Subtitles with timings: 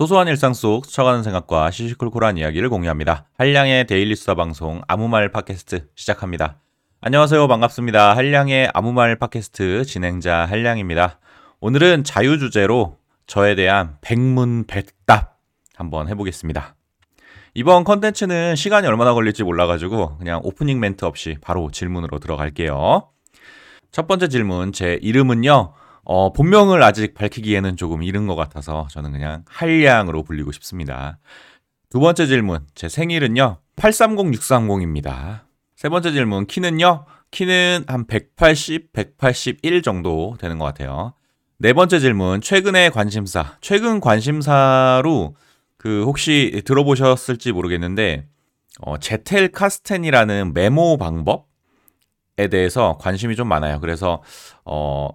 [0.00, 3.26] 소소한 일상 속 스쳐가는 생각과 시시콜콜한 이야기를 공유합니다.
[3.36, 6.58] 한량의 데일리 수다 방송 아무 말 팟캐스트 시작합니다.
[7.02, 7.46] 안녕하세요.
[7.46, 8.16] 반갑습니다.
[8.16, 11.18] 한량의 아무 말 팟캐스트 진행자 한량입니다.
[11.60, 15.36] 오늘은 자유 주제로 저에 대한 백문백답
[15.74, 16.76] 한번 해보겠습니다.
[17.52, 23.10] 이번 컨텐츠는 시간이 얼마나 걸릴지 몰라가지고 그냥 오프닝 멘트 없이 바로 질문으로 들어갈게요.
[23.92, 25.74] 첫 번째 질문, 제 이름은요,
[26.04, 31.18] 어, 본명을 아직 밝히기에는 조금 이른 것 같아서 저는 그냥 한량으로 불리고 싶습니다.
[31.90, 35.40] 두 번째 질문, 제 생일은요, 830630입니다.
[35.76, 41.14] 세 번째 질문, 키는요, 키는 한 180, 181 정도 되는 것 같아요.
[41.58, 43.56] 네 번째 질문, 최근의 관심사.
[43.60, 45.36] 최근 관심사로
[45.76, 48.26] 그 혹시 들어보셨을지 모르겠는데,
[48.82, 53.80] 어, 제텔 카스텐이라는 메모 방법에 대해서 관심이 좀 많아요.
[53.80, 54.22] 그래서,
[54.64, 55.08] 어,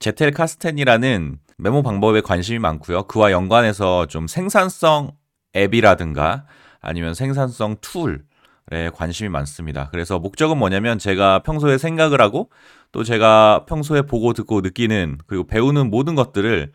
[0.00, 3.02] 제텔 카스텐이라는 메모 방법에 관심이 많고요.
[3.02, 5.12] 그와 연관해서 좀 생산성
[5.54, 6.46] 앱이라든가
[6.80, 9.90] 아니면 생산성 툴에 관심이 많습니다.
[9.90, 12.48] 그래서 목적은 뭐냐면 제가 평소에 생각을 하고
[12.92, 16.72] 또 제가 평소에 보고 듣고 느끼는 그리고 배우는 모든 것들을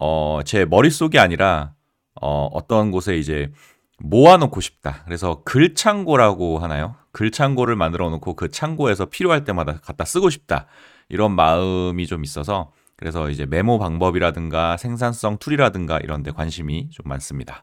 [0.00, 1.72] 어, 제 머릿속이 아니라
[2.20, 3.52] 어, 어떤 곳에 이제
[4.00, 5.04] 모아놓고 싶다.
[5.04, 6.96] 그래서 글창고라고 하나요?
[7.12, 10.66] 글창고를 만들어 놓고 그 창고에서 필요할 때마다 갖다 쓰고 싶다.
[11.08, 17.62] 이런 마음이 좀 있어서 그래서 이제 메모 방법이라든가 생산성 툴이라든가 이런 데 관심이 좀 많습니다.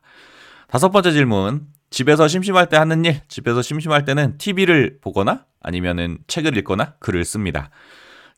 [0.67, 1.67] 다섯 번째 질문.
[1.89, 7.69] 집에서 심심할 때 하는 일, 집에서 심심할 때는 TV를 보거나 아니면은 책을 읽거나 글을 씁니다.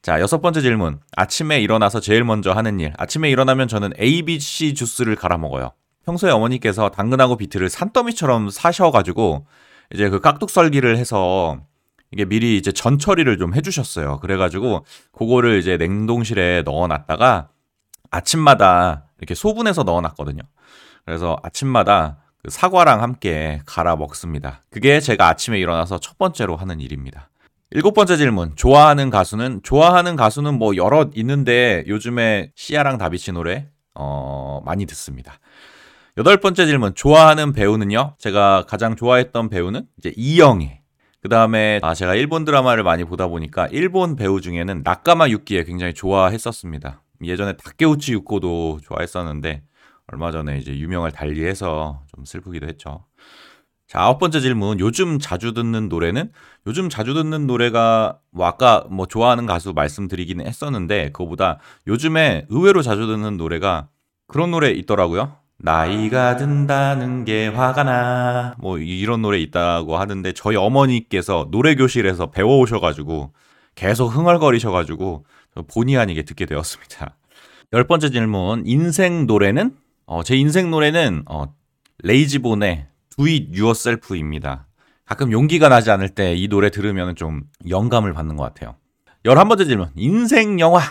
[0.01, 0.99] 자, 여섯 번째 질문.
[1.15, 2.93] 아침에 일어나서 제일 먼저 하는 일.
[2.97, 5.71] 아침에 일어나면 저는 ABC 주스를 갈아 먹어요.
[6.05, 9.47] 평소에 어머니께서 당근하고 비트를 산더미처럼 사셔가지고
[9.93, 11.59] 이제 그 깍둑썰기를 해서
[12.15, 14.19] 이게 미리 이제 전 처리를 좀 해주셨어요.
[14.21, 17.49] 그래가지고 그거를 이제 냉동실에 넣어놨다가
[18.09, 20.41] 아침마다 이렇게 소분해서 넣어놨거든요.
[21.03, 24.63] 그래서 아침마다 그 사과랑 함께 갈아 먹습니다.
[24.69, 27.29] 그게 제가 아침에 일어나서 첫 번째로 하는 일입니다.
[27.71, 28.55] 일곱 번째 질문.
[28.55, 35.39] 좋아하는 가수는 좋아하는 가수는 뭐 여러 있는데 요즘에 시아랑 다비치 노래 어 많이 듣습니다.
[36.17, 36.95] 여덟 번째 질문.
[36.95, 38.15] 좋아하는 배우는요?
[38.19, 40.84] 제가 가장 좋아했던 배우는 이제 이영애.
[41.25, 45.95] 그 다음에 아 제가 일본 드라마를 많이 보다 보니까 일본 배우 중에는 나카마 유키에 굉장히
[45.95, 47.01] 좋아했었습니다.
[47.23, 49.63] 예전에 다케우치 유코도 좋아했었는데
[50.05, 53.05] 얼마 전에 이제 유명을 달리해서 좀 슬프기도 했죠.
[53.87, 54.79] 자, 아홉 번째 질문.
[54.79, 56.31] 요즘 자주 듣는 노래는?
[56.67, 63.07] 요즘 자주 듣는 노래가 뭐 아까 뭐 좋아하는 가수 말씀드리기는 했었는데 그거보다 요즘에 의외로 자주
[63.07, 63.89] 듣는 노래가
[64.27, 65.35] 그런 노래 있더라고요.
[65.57, 68.55] 나이가 든다는 게 화가 나.
[68.59, 73.33] 뭐 이런 노래 있다고 하는데 저희 어머니께서 노래 교실에서 배워 오셔 가지고
[73.73, 75.25] 계속 흥얼거리셔 가지고
[75.73, 77.15] 본의 아니게 듣게 되었습니다.
[77.73, 78.63] 열 번째 질문.
[78.65, 79.75] 인생 노래는?
[80.05, 81.45] 어, 제 인생 노래는 어,
[82.03, 84.67] 레이지본의 Do It Yourself입니다.
[85.05, 88.75] 가끔 용기가 나지 않을 때 이 노래 들으면 좀 영감을 받는 것 같아요.
[89.23, 89.89] 열한 번째 질문.
[89.95, 90.81] 인생 영화.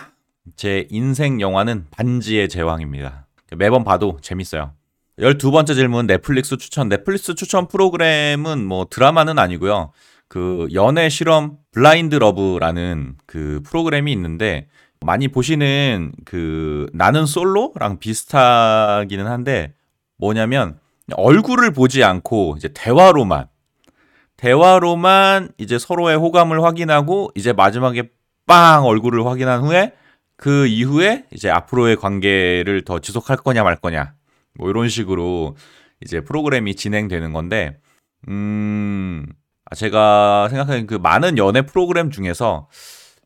[0.55, 3.24] 제 인생 영화는 반지의 제왕입니다.
[3.51, 4.73] 매번 봐도 재밌어요.
[5.19, 6.89] 12번째 질문 넷플릭스 추천.
[6.89, 9.91] 넷플릭스 추천 프로그램은 뭐 드라마는 아니고요.
[10.27, 14.67] 그 연애 실험 블라인드 러브라는 그 프로그램이 있는데
[15.01, 19.73] 많이 보시는 그 나는 솔로랑 비슷하기는 한데
[20.17, 20.79] 뭐냐면
[21.13, 23.47] 얼굴을 보지 않고 이제 대화로만
[24.37, 28.09] 대화로만 이제 서로의 호감을 확인하고 이제 마지막에
[28.47, 29.93] 빵 얼굴을 확인한 후에
[30.37, 34.13] 그 이후에 이제 앞으로의 관계를 더 지속할 거냐 말 거냐
[34.57, 35.55] 뭐 이런 식으로
[36.01, 37.77] 이제 프로그램이 진행되는 건데
[38.27, 39.25] 음
[39.69, 42.67] 아, 제가 생각하는 그 많은 연애 프로그램 중에서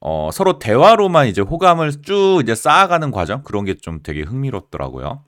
[0.01, 5.23] 어 서로 대화로만 이제 호감을 쭉 이제 쌓아가는 과정 그런 게 좀 되게 흥미롭더라고요.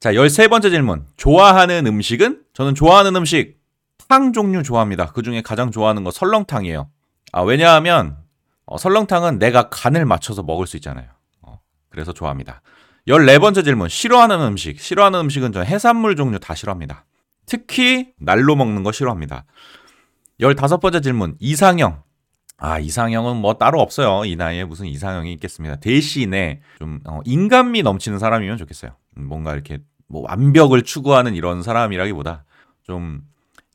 [0.00, 1.04] 자, 13번째 질문.
[1.18, 2.42] 좋아하는 음식은?
[2.54, 3.58] 저는 좋아하는 음식
[4.08, 5.12] 탕 종류 좋아합니다.
[5.12, 6.88] 그 중에 가장 좋아하는 거 설렁탕이에요.
[7.32, 8.16] 아, 왜냐하면
[8.70, 11.08] 어, 설렁탕은 내가 간을 맞춰서 먹을 수 있잖아요.
[11.42, 11.58] 어,
[11.88, 12.62] 그래서 좋아합니다.
[13.08, 13.88] 14번째 질문.
[13.88, 14.80] 싫어하는 음식.
[14.80, 17.04] 싫어하는 음식은 전 해산물 종류 다 싫어합니다.
[17.46, 19.44] 특히 날로 먹는 거 싫어합니다.
[20.40, 21.34] 15번째 질문.
[21.40, 22.04] 이상형.
[22.58, 24.24] 아, 이상형은 뭐 따로 없어요.
[24.24, 25.76] 이 나이에 무슨 이상형이 있겠습니다.
[25.76, 28.92] 대신에 좀 어, 인간미 넘치는 사람이면 좋겠어요.
[29.16, 32.44] 음, 뭔가 이렇게 뭐 완벽을 추구하는 이런 사람이라기보다
[32.84, 33.22] 좀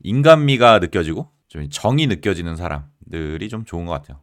[0.02, 4.20] 인간미가 느껴지고 좀 정이 느껴지는 사람들이 좀 좋은 것 같아요.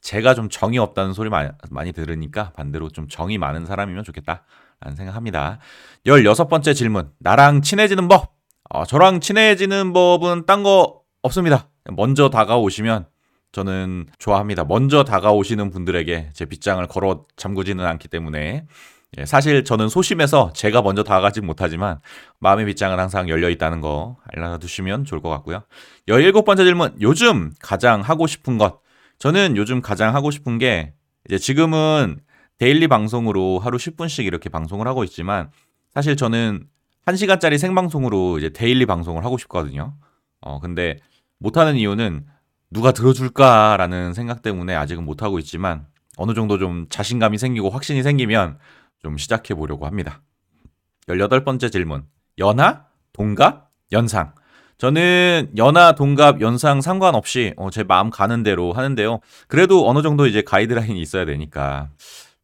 [0.00, 4.44] 제가 좀 정이 없다는 소리 많이, 들으니까 반대로 좀 정이 많은 사람이면 좋겠다.
[4.80, 5.58] 라는 생각합니다.
[6.06, 7.10] 16번째 질문.
[7.18, 8.34] 나랑 친해지는 법.
[8.70, 11.68] 어, 저랑 친해지는 법은 딴 거 없습니다.
[11.92, 13.06] 먼저 다가오시면
[13.52, 14.64] 저는 좋아합니다.
[14.64, 18.66] 먼저 다가오시는 분들에게 제 빗장을 걸어 잠그지는 않기 때문에
[19.18, 22.00] 예, 사실 저는 소심해서 제가 먼저 다가가지 못하지만
[22.38, 25.64] 마음의 빗장은 항상 열려 있다는 거 알려두시면 좋을 것 같고요.
[26.08, 26.96] 17번째 질문.
[27.00, 28.80] 요즘 가장 하고 싶은 것.
[29.18, 30.94] 저는 요즘 가장 하고 싶은 게
[31.26, 32.20] 이제 지금은
[32.58, 35.50] 데일리 방송으로 하루 10분씩 이렇게 방송을 하고 있지만
[35.94, 36.66] 사실 저는
[37.06, 39.94] 1시간짜리 생방송으로 이제 데일리 방송을 하고 싶거든요.
[40.40, 40.98] 어, 근데
[41.38, 42.26] 못하는 이유는
[42.70, 45.86] 누가 들어줄까라는 생각 때문에 아직은 못하고 있지만
[46.16, 48.58] 어느 정도 좀 자신감이 생기고 확신이 생기면
[49.00, 50.22] 좀 시작해 보려고 합니다.
[51.08, 52.04] 18번째 질문.
[52.38, 54.34] 연하, 동갑, 연상.
[54.78, 59.20] 저는 연하, 동갑, 연상 상관없이 어, 제 마음 가는 대로 하는데요.
[59.48, 61.90] 그래도 어느 정도 이제 가이드라인이 있어야 되니까.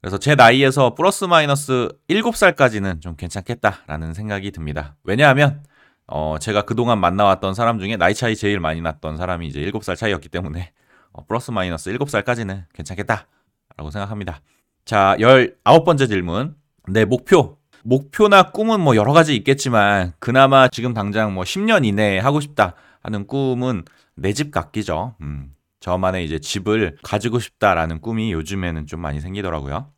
[0.00, 4.94] 그래서 제 나이에서 플러스 마이너스 7살까지는 좀 괜찮겠다라는 생각이 듭니다.
[5.02, 5.62] 왜냐하면
[6.06, 10.28] 어, 제가 그동안 만나왔던 사람 중에 나이 차이 제일 많이 났던 사람이 이제 7살 차이였기
[10.28, 10.72] 때문에
[11.12, 14.40] 어, 플러스 마이너스 7살까지는 괜찮겠다라고 생각합니다.
[14.84, 16.54] 자, 19번째 질문.
[16.88, 17.57] 내 목표.
[17.88, 23.26] 목표나 꿈은 뭐 여러 가지 있겠지만 그나마 지금 당장 뭐 10년 이내에 하고 싶다 하는
[23.26, 25.14] 꿈은 내 집 갖기죠.
[25.22, 25.54] 음.
[25.80, 29.90] 저만의 이제 집을 가지고 싶다라는 꿈이 요즘에는 좀 많이 생기더라고요.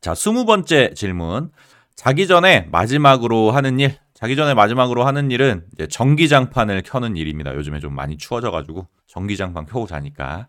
[0.00, 1.50] 자, 20번째 질문.
[1.96, 3.98] 자기 전에 마지막으로 하는 일.
[4.14, 7.54] 자기 전에 마지막으로 하는 일은 이제 전기장판을 켜는 일입니다.
[7.54, 10.48] 요즘에 좀 많이 추워져가지고 전기장판 켜고 자니까.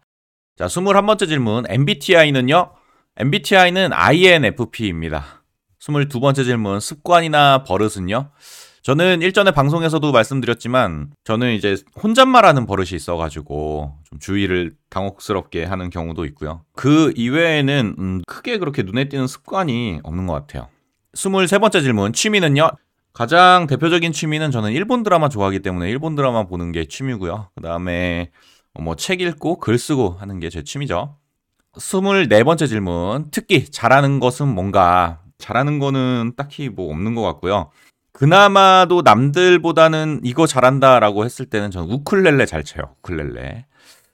[0.56, 1.66] 자, 21번째 질문.
[1.68, 2.72] MBTI는요?
[3.18, 5.45] MBTI는 INFP입니다.
[5.86, 8.30] 22번째 질문, 습관이나 버릇은요?
[8.82, 16.62] 저는 일전에 방송에서도 말씀드렸지만, 저는 이제 혼잣말하는 버릇이 있어가지고, 좀 주의를 당혹스럽게 하는 경우도 있고요.
[16.76, 20.68] 그 이외에는, 음, 크게 그렇게 눈에 띄는 습관이 없는 것 같아요.
[21.16, 22.70] 23번째 질문, 취미는요?
[23.14, 27.50] 가장 대표적인 취미는 저는 일본 드라마 좋아하기 때문에 일본 드라마 보는 게 취미고요.
[27.56, 28.32] 그 다음에
[28.78, 31.16] 뭐 책 읽고 글 쓰고 하는 게 제 취미죠.
[31.78, 33.32] 24번째 질문.
[33.32, 35.22] 특기 잘하는 것은 뭔가?
[35.38, 37.70] 잘하는 거는 딱히 뭐 없는 것 같고요.
[38.14, 42.96] 그나마도 남들보다는 이거 잘한다라고 했을 때는 저는 우쿨렐레 잘 쳐요.
[43.00, 43.66] 우쿨렐레.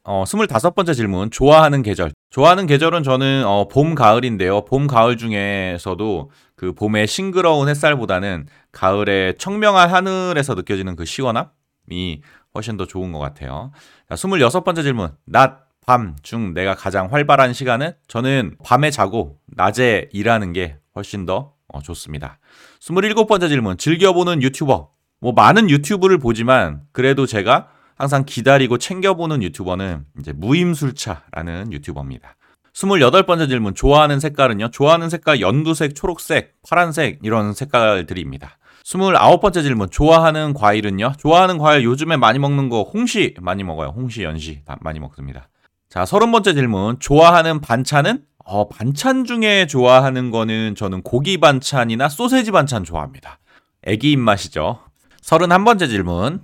[0.04, 1.30] 어, 25번째 질문.
[1.30, 2.12] 좋아하는 계절.
[2.32, 4.66] 좋아하는 계절은 저는 어, 봄, 가을인데요.
[4.66, 12.22] 봄, 가을 중에서도 그 봄의 싱그러운 햇살보다는 가을의 청명한 하늘에서 느껴지는 그 시원함이
[12.56, 13.72] 훨씬 더 좋은 것 같아요.
[14.10, 15.12] 자, 26번째 질문.
[15.26, 21.54] 낮, 밤 중 내가 가장 활발한 시간은 저는 밤에 자고 낮에 일하는 게 훨씬 더
[21.68, 22.40] 어, 좋습니다.
[22.82, 23.78] 27번째 질문.
[23.78, 24.90] 즐겨보는 유튜버.
[25.22, 32.36] 뭐 많은 유튜브를 보지만 그래도 제가 항상 기다리고 챙겨보는 유튜버는 이제 무임술차라는 유튜버입니다.
[32.74, 33.76] 28번째 질문.
[33.76, 34.70] 좋아하는 색깔은요?
[34.72, 38.58] 좋아하는 색깔 연두색, 초록색, 파란색 이런 색깔들입니다.
[38.84, 39.90] 29번째 질문.
[39.92, 41.14] 좋아하는 과일은요?
[41.20, 43.90] 좋아하는 과일 요즘에 많이 먹는 거 홍시 많이 먹어요.
[43.90, 45.50] 홍시, 연시 많이 먹습니다.
[45.90, 46.98] 자, 서른 번째 질문.
[47.00, 48.24] 좋아하는 반찬은?
[48.44, 53.40] 어, 반찬 중에 좋아하는 거는 저는 고기 반찬이나 소세지 반찬 좋아합니다.
[53.84, 54.80] 애기 입맛이죠.
[55.22, 56.42] 서른한 번째 질문.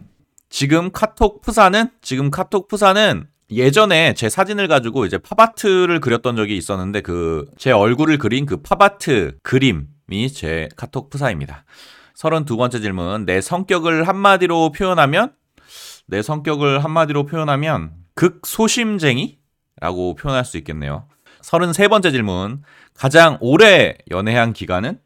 [0.50, 1.90] 지금 카톡 푸사는?
[2.02, 8.18] 지금 카톡 푸사는 예전에 제 사진을 가지고 이제 팝아트를 그렸던 적이 있었는데 그 제 얼굴을
[8.18, 11.66] 그린 그 팝아트 그림이 제 카톡 푸사입니다.
[12.14, 13.26] 서른두 번째 질문.
[13.26, 15.34] 내 성격을 한마디로 표현하면?
[16.08, 19.38] 내 성격을 한마디로 표현하면 극소심쟁이
[19.80, 21.08] 라고 표현할 수 있겠네요.
[21.48, 22.62] 33번째 질문.
[22.94, 25.00] 가장 오래 연애한 기간은?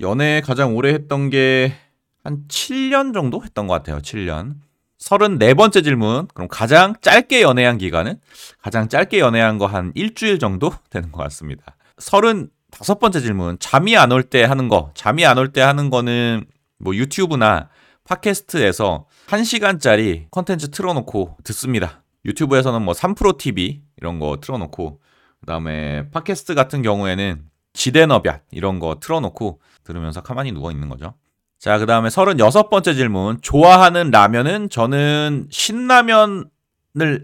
[0.00, 1.74] 연애 가장 오래 했던 게
[2.22, 3.98] 한 7년 정도 했던 것 같아요.
[3.98, 4.56] 7년.
[5.00, 6.28] 34번째 질문.
[6.34, 8.20] 그럼 가장 짧게 연애한 기간은?
[8.60, 11.76] 가장 짧게 연애한 거 한 일주일 정도 되는 것 같습니다.
[11.96, 13.56] 35번째 질문.
[13.58, 14.90] 잠이 안 올 때 하는 거.
[14.94, 16.44] 잠이 안 올 때 하는 거는
[16.78, 17.70] 뭐 유튜브나
[18.04, 22.02] 팟캐스트에서 1시간짜리 컨텐츠 틀어놓고 듣습니다.
[22.26, 25.00] 유튜브에서는 뭐 3프로 TV 이런 거 틀어놓고
[25.40, 31.14] 그다음에 팟캐스트 같은 경우에는 지대너볕 이런 거 틀어놓고 들으면서 가만히 누워 있는 거죠.
[31.58, 33.38] 자, 그 다음에 36번째 질문.
[33.42, 36.46] 좋아하는 라면은 저는 신라면을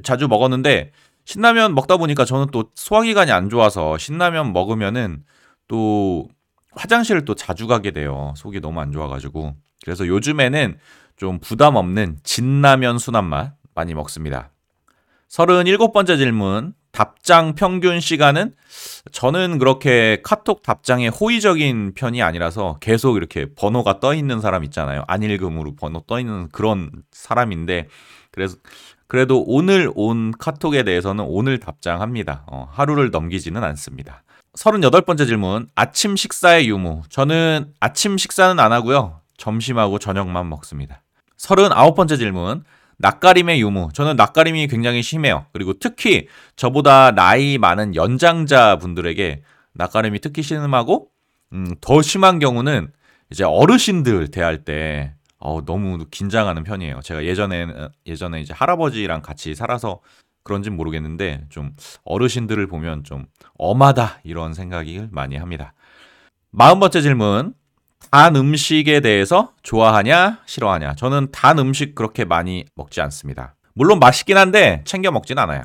[0.04, 0.92] 자주 먹었는데,
[1.24, 5.24] 신라면 먹다 보니까 저는 또 소화기관이 안 좋아서 신라면 먹으면은
[5.68, 6.28] 또
[6.72, 8.34] 화장실을 또 자주 가게 돼요.
[8.36, 9.54] 속이 너무 안 좋아가지고.
[9.82, 10.78] 그래서 요즘에는
[11.16, 14.50] 좀 부담 없는 진라면 순한 맛 많이 먹습니다.
[15.30, 16.74] 37번째 질문.
[16.96, 18.54] 답장 평균 시간은
[19.12, 25.04] 저는 그렇게 카톡 답장에 호의적인 편이 아니라서 계속 이렇게 번호가 떠 있는 사람 있잖아요.
[25.06, 27.88] 안일금으로 번호 떠 있는 그런 사람인데
[28.30, 28.56] 그래서
[29.08, 32.44] 그래도 오늘 온 카톡에 대해서는 오늘 답장합니다.
[32.46, 34.22] 어, 하루를 넘기지는 않습니다.
[34.54, 35.68] 38번째 질문.
[35.74, 37.02] 아침 식사의 유무.
[37.10, 39.20] 저는 아침 식사는 안 하고요.
[39.36, 41.02] 점심하고 저녁만 먹습니다.
[41.36, 42.64] 39번째 질문.
[42.98, 43.90] 낯가림의 유무.
[43.92, 45.46] 저는 낯가림이 굉장히 심해요.
[45.52, 49.42] 그리고 특히 저보다 나이 많은 연장자 분들에게
[49.74, 51.08] 낯가림이 특히 심하고
[51.52, 52.90] 음, 더 심한 경우는
[53.30, 57.00] 이제 어르신들 대할 때 어, 너무 긴장하는 편이에요.
[57.02, 57.66] 제가 예전에
[58.06, 60.00] 예전에 이제 할아버지랑 같이 살아서
[60.42, 61.74] 그런진 모르겠는데 좀
[62.04, 63.26] 어르신들을 보면 좀
[63.58, 65.74] 엄하다 이런 생각을 많이 합니다.
[66.50, 67.52] 마흔 번째 질문.
[68.10, 70.94] 단 음식에 대해서 좋아하냐, 싫어하냐?
[70.94, 73.56] 저는 단 음식 그렇게 많이 먹지 않습니다.
[73.74, 75.62] 물론 맛있긴 한데 챙겨 먹진 않아요.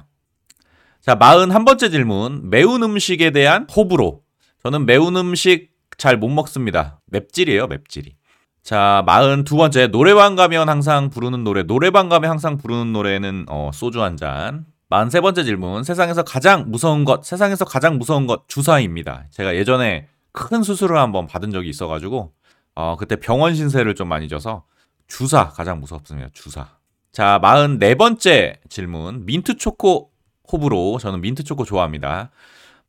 [1.00, 2.50] 자, 마흔 한 번째 질문.
[2.50, 4.22] 매운 음식에 대한 호불호.
[4.64, 7.00] 저는 매운 음식 잘 못 먹습니다.
[7.08, 8.16] 맵찔이에요, 맵찔이.
[8.64, 9.88] 자, 마흔 두 번째.
[9.88, 11.64] 노래방 가면 항상 부르는 노래.
[11.64, 14.66] 노래방 가면 항상 부르는 노래는 어, 소주 한 잔.
[14.90, 15.84] 마흔 세 번째 질문.
[15.84, 17.24] 세상에서 가장 무서운 것.
[17.24, 18.48] 세상에서 가장 무서운 것.
[18.48, 19.26] 주사입니다.
[19.32, 22.34] 제가 예전에 큰 수술을 한번 받은 적이 있어가지고
[22.76, 24.66] 어, 그때 병원 신세를 좀 많이 져서
[25.08, 26.30] 주사 가장 무섭습니다.
[26.34, 26.70] 주사.
[27.12, 29.26] 자, 마흔 네 번째 질문.
[29.26, 30.12] 민트 초코
[30.52, 30.98] 호불호.
[31.00, 32.32] 저는 민트 초코 좋아합니다.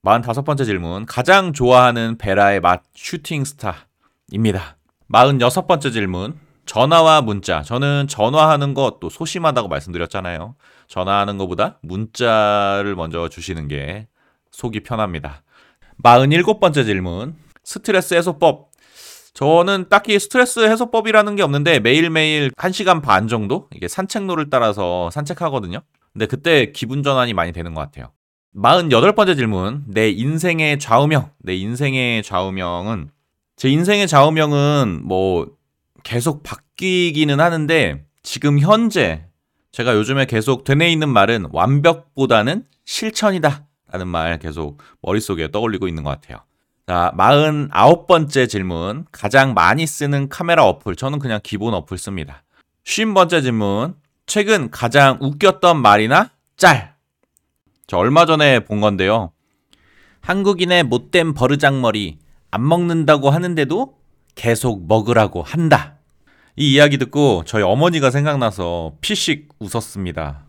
[0.02, 1.06] 마흔 다섯 번째 질문.
[1.06, 4.76] 가장 좋아하는 베라의 맛 슈팅 스타입니다.
[5.08, 6.38] 마흔 여섯 번째 질문.
[6.64, 7.62] 전화와 문자.
[7.62, 10.54] 저는 전화하는 것 또 소심하다고 말씀드렸잖아요.
[10.86, 14.06] 전화하는 것보다 문자를 먼저 주시는 게
[14.52, 15.42] 속이 편합니다.
[16.02, 17.36] 47번째 질문.
[17.64, 18.70] 스트레스 해소법.
[19.34, 25.80] 저는 딱히 스트레스 해소법이라는 게 없는데 매일매일 1시간 반 정도 이게 산책로를 따라서 산책하거든요.
[26.12, 28.12] 근데 그때 기분 전환이 많이 되는 것 같아요.
[28.54, 29.84] 48번째 질문.
[29.86, 31.30] 내 인생의 좌우명.
[31.38, 33.10] 내 인생의 좌우명은
[33.56, 35.48] 제 인생의 좌우명은 뭐
[36.02, 39.26] 계속 바뀌기는 하는데 지금 현재
[39.70, 43.66] 제가 요즘에 계속 되뇌 있는 말은 완벽보다는 실천이다.
[43.92, 46.38] 라는 말 계속 머릿속에 떠올리고 있는 것 같아요.
[46.86, 49.04] 자, 49번째 질문.
[49.12, 50.96] 가장 많이 쓰는 카메라 어플.
[50.96, 52.42] 저는 그냥 기본 어플 씁니다.
[52.84, 53.94] 50번째 질문.
[54.26, 56.94] 최근 가장 웃겼던 말이나 짤.
[57.86, 59.32] 저 얼마 전에 본 건데요.
[60.22, 62.18] 한국인의 못된 버르장머리.
[62.50, 63.96] 안 먹는다고 하는데도
[64.34, 65.96] 계속 먹으라고 한다.
[66.56, 70.44] 이 이야기 듣고 저희 어머니가 생각나서 피식 웃었습니다.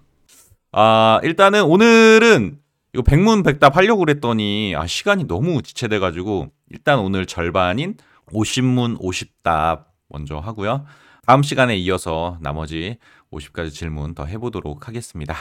[0.73, 2.62] 아, 일단은 오늘은
[2.93, 7.97] 이거 백문백답 하려고 그랬더니 아 시간이 너무 지체돼 가지고 일단 오늘 절반인
[8.27, 10.85] 50문 50답 먼저 하고요.
[11.25, 12.97] 다음 시간에 이어서 나머지
[13.31, 15.35] 50가지 질문 더 해보도록 하겠습니다.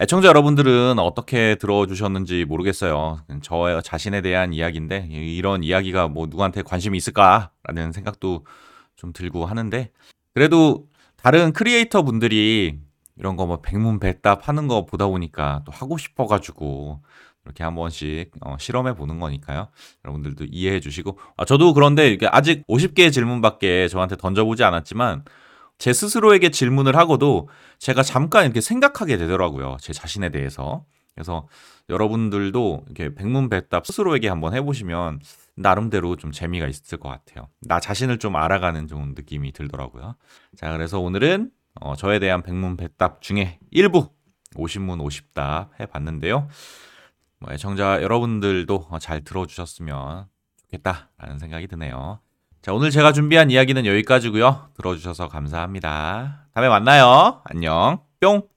[0.00, 3.20] 애청자 여러분들은 어떻게 들어주셨는지 모르겠어요.
[3.42, 8.46] 저 자신에 대한 이야기인데 이런 이야기가 뭐 누구한테 관심이 있을까라는 생각도
[8.96, 9.90] 좀 들고 하는데
[10.32, 12.78] 그래도 다른 크리에이터 분들이
[13.18, 17.00] 이런 거 뭐 백문백답 하는 거 보다 보니까 또 하고 싶어가지고
[17.44, 19.68] 이렇게 한 번씩 어, 실험해 보는 거니까요.
[20.04, 25.24] 여러분들도 이해해 주시고 아, 저도 그런데 이게 아직 50개의 질문밖에 저한테 던져보지 않았지만
[25.78, 29.76] 제 스스로에게 질문을 하고도 제가 잠깐 이렇게 생각하게 되더라고요.
[29.80, 30.84] 제 자신에 대해서.
[31.14, 31.46] 그래서
[31.88, 35.20] 여러분들도 이렇게 백문백답 스스로에게 한번 해보시면
[35.54, 37.48] 나름대로 좀 재미가 있을 것 같아요.
[37.62, 40.16] 나 자신을 좀 알아가는 좀 느낌이 들더라고요.
[40.56, 44.08] 자, 그래서 오늘은 어, 저에 대한 백문백답 중에 일부
[44.54, 46.48] 50문 50답 해봤는데요.
[47.38, 50.26] 뭐 애청자 여러분들도 잘 들어주셨으면
[50.62, 52.20] 좋겠다라는 생각이 드네요.
[52.62, 54.70] 자, 오늘 제가 준비한 이야기는 여기까지고요.
[54.74, 56.48] 들어주셔서 감사합니다.
[56.52, 57.40] 다음에 만나요.
[57.44, 58.00] 안녕.
[58.20, 58.55] 뿅.